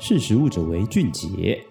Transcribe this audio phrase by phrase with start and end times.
[0.00, 1.64] 识食物者为俊杰。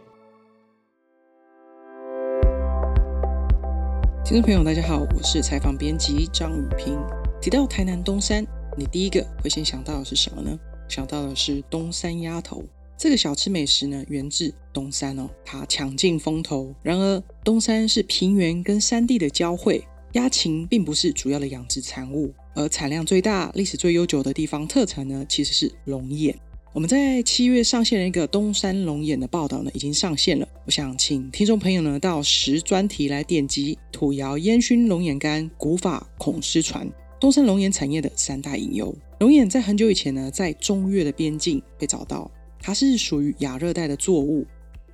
[4.24, 6.98] 听众朋友，大家好，我是采访编辑张雨萍。
[7.42, 8.46] 提到台南东山，
[8.78, 10.58] 你第一个会先想到的是什么呢？
[10.88, 12.64] 想到的是东山鸭头。
[12.98, 16.74] 这个小吃美食呢，源自东山哦，它抢尽风头。
[16.82, 26.34] 然而，东山是平原跟山地的交汇，鸭禽并不是主要的养殖产物，而产量最大、历史最悠久的地方特产呢，其实是龙眼。
[26.74, 30.48] 我们在七月上线了一个东山龙眼的报道呢，已经上线了。
[30.66, 38.92] 我想请听众朋友呢到食专题来点击土窑烟熏龙眼干，古法孔失传，东山龙眼产业的三大隐忧。
[39.20, 44.44] 龙眼在很久以前呢，在中越的边境被找到，它是属于亚热带的作物，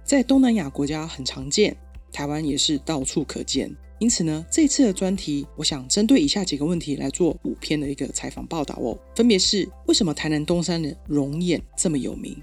[0.03, 1.73] 在东南亚国家很常见，
[2.11, 3.73] 台湾也是到处可见。
[3.99, 8.97] 因此呢，这次的专题，我想针对以下几个问题来做五篇的一个采访报道哦。
[9.15, 12.35] 分别是：为什么台南东山的龙眼这么有名？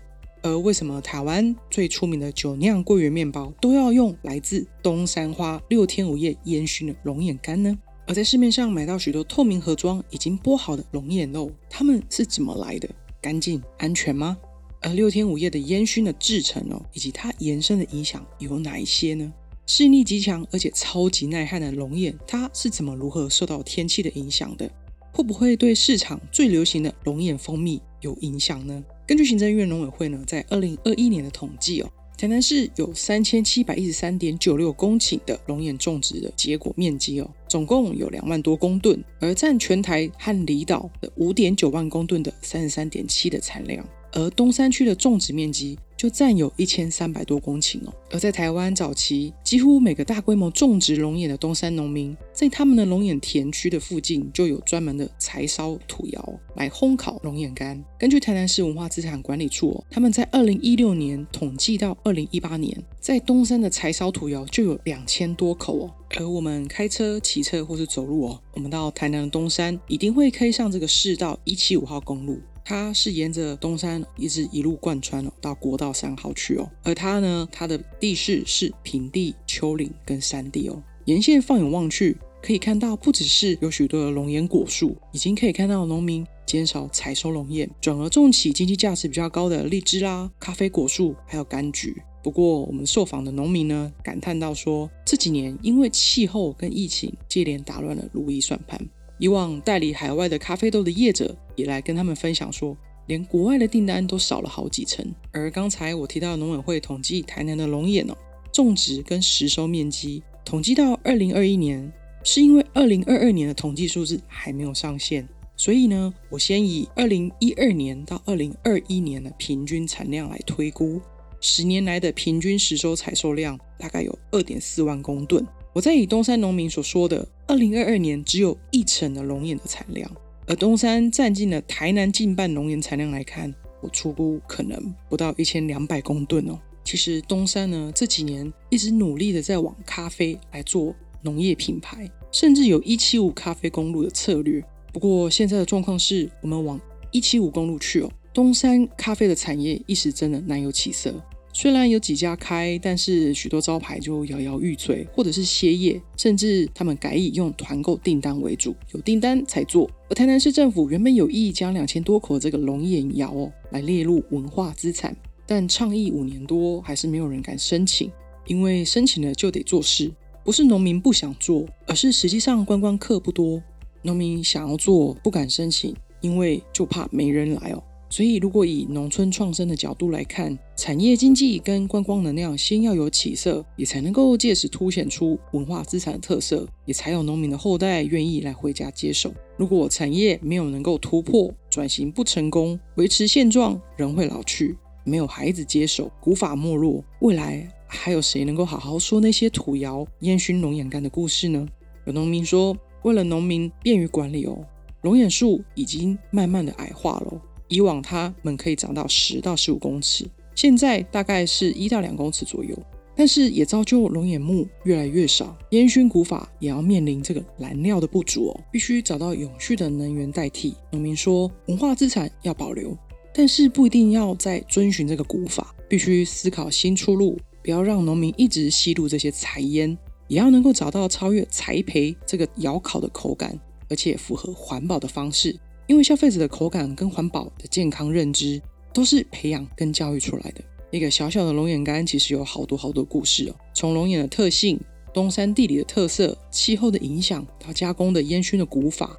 [0.42, 7.77] 而为什么台湾最出名的酒酿桂圆面包都要用来自东山花六天五夜烟熏的龙眼干呢？
[8.07, 12.88] 而在市面上买到许多透明盒装已经剥好的龙眼肉，它们是怎么来的？
[13.21, 14.37] 干净安全吗？
[14.82, 19.32] 而六天五夜的烟熏的制程哦，以及它延伸的影响有哪一些呢？
[19.66, 24.70] 适应力极强，而且超级耐旱的龙眼，它是怎么如何受到天气的影响的？
[25.12, 28.84] 会不会对市场最流行的龙眼蜂蜜有影响呢？
[29.06, 43.84] 根据行政院农委会呢，在二零二一年的统计哦，台南市有三千七百一十三点九六公顷的龙眼种植的结果面积哦，总共有两万多公吨，而占全台和离岛的五点九万公吨的三十三点七的产量，
[44.16, 45.78] 而东山区的种植面积。
[45.96, 47.95] 就占有一千三百多公顷哦。
[48.10, 57.82] 而在台湾早期，几乎每个大规模种植龙眼的东山农民，在他们的龙眼田区的附近，就有专门的柴烧土窑来烘烤龙眼干。
[57.98, 65.91] 根据台南市文化资产管理处哦，他们在二零一六年统计到二零一八年，在东山的柴烧土窑就有两千多口哦。
[66.19, 72.38] 而我们开车、骑车或是走路哦，我们到台南的东山，一定会开上这个市道一七五号公路。
[72.69, 76.69] 它是沿着东山一直一路贯穿，到国道三号去哦。
[76.82, 80.82] 而它呢，它的地势是平地、丘陵跟山地哦。
[81.05, 92.03] 沿线放眼望去，可以看到不只是有许多的龙眼果树，已经可以看到农民减少采收龙眼，转而种起经济价值比较高的荔枝啦、咖啡果树，还有柑橘。
[92.21, 98.84] 不过，我们受访的农民呢，感叹到说，这几年因为气候跟疫情接连打乱了如意算盘。
[99.19, 105.06] 以往代理海外的咖啡豆的业者也来跟他们分享说，连国外的订单都少了好几成。
[105.32, 108.16] 而刚才我提到农委会统计台南的龙眼哦，
[108.53, 115.26] 种植跟实收面积统计到二零二一年，是因为二零二二年的统计数字还没有上线，
[115.56, 121.00] 所以呢，我先以二零一二年到二零二一年的平均产量来推估，
[121.41, 125.47] 十年来的平均实收采收量大概有二点四万公吨。
[125.72, 130.11] 我再以东山农民所说的，二零二二年只有一成的龙眼的产量，
[130.49, 136.59] 而东山占尽了台南近半龙眼产量来看，我初估可能不到一千两百公吨哦。
[136.83, 140.93] 其实东山呢这几年一直努力的在往咖啡来做
[141.23, 144.61] 农业品牌，甚至有一七五咖啡公路的策略。
[144.93, 146.81] 不过现在的状况是我们往
[147.12, 151.15] 一七五公路去哦，东山咖啡的产业一时真的难有起色。
[151.59, 159.91] 虽然有几家开，但是许多招牌就摇摇欲坠，或者是歇业，甚至他们改以用团购订单为主，有订单才做。
[160.11, 168.12] 而台南市政府原本有意将两千多口这个龙眼窑哦来列入文化资产，但倡议五年多还是没有人敢申请，
[168.47, 170.12] 因为申请了就得做事，
[170.44, 173.62] 不是农民不想做，而是实际上观光客不多，
[174.03, 177.83] 农民想要做不敢申请，因为就怕没人来哦。
[178.16, 189.31] 所以，如果以农村创生的角度来看，产业经济跟观光能量先要有起色，也才能够借此凸显出文化资产的特色，也才有农民的后代愿意来回家接手。
[189.59, 194.75] 如果产业没有能够突破，转型不成功，维持现状，人会老去，
[195.05, 201.69] 没有孩子接手，古法没落，未来还有谁能够好好说那些土窑烟熏龙眼干的故事呢？
[202.06, 204.58] 有农民说，为了农民便于管理哦，
[205.02, 207.43] 龙眼树已经慢慢的矮化了。
[207.69, 212.77] 以往它们可以长到十到十五公尺，现在大概是一到两公尺左右。
[213.19, 220.75] 但是也造就龙眼木越来越少，烟熏古法也要面临这个燃料的不足哦，必须找到永续的能源代替。
[220.91, 222.95] 农民说，文化资产要保留，
[223.33, 229.97] 但是不一定要再遵循这个古法，必须思考新出路，不要让农民一直吸入这些柴烟，
[230.29, 233.59] 也要能够找到超越柴培这个窑烤的口感，
[233.89, 235.59] 而且符合环保的方式。
[235.87, 238.61] 因为消费者的口感跟环保的健康认知
[238.93, 240.65] 都是培养跟教育出来的。
[240.91, 243.55] 一个小小的龙眼干其实有好多好多故事哦。
[243.75, 244.81] 从龙眼的特性、
[245.12, 249.17] 东山地理的特色、气候的影响，到加工的烟熏的古法，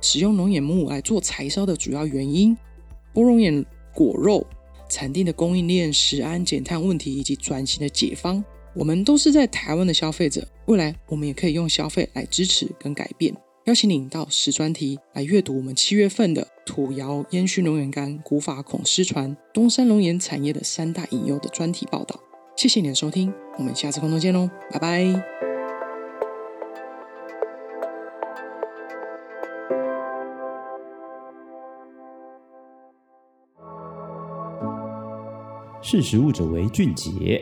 [0.00, 2.56] 使用龙眼木来做柴烧的主要原因，
[3.14, 3.64] 剥龙眼
[3.94, 4.46] 果肉、
[4.88, 8.42] 产地的供应链、食安减碳问题以及转型的解方，
[8.74, 13.34] 我们都是在台湾的消费者，未来我们也可以用消费来支持跟改变。
[13.70, 22.18] 邀请您到时专题来阅读我们七月份的土窑烟熏龙眼干古法孔失传，东山龙眼产业的三大隐忧的专题报道。
[22.56, 25.22] 谢谢你的收听，我们下次空中见喽，拜拜。
[35.80, 37.40] 识时务者为俊杰。